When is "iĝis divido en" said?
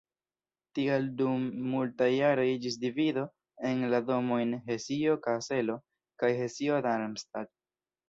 2.55-3.87